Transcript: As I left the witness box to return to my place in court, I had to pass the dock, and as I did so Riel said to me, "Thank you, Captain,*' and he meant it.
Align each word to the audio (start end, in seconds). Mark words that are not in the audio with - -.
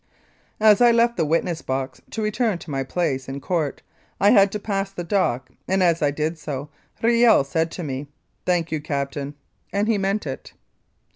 As 0.59 0.81
I 0.81 0.89
left 0.89 1.15
the 1.15 1.27
witness 1.27 1.61
box 1.61 2.01
to 2.09 2.23
return 2.23 2.57
to 2.57 2.71
my 2.71 2.81
place 2.83 3.29
in 3.29 3.39
court, 3.39 3.83
I 4.19 4.31
had 4.31 4.51
to 4.53 4.57
pass 4.59 4.89
the 4.89 5.03
dock, 5.03 5.51
and 5.67 5.83
as 5.83 6.01
I 6.01 6.09
did 6.09 6.39
so 6.39 6.69
Riel 7.03 7.43
said 7.43 7.69
to 7.73 7.83
me, 7.83 8.07
"Thank 8.43 8.71
you, 8.71 8.81
Captain,*' 8.81 9.35
and 9.71 9.87
he 9.87 9.99
meant 9.99 10.25
it. 10.25 10.53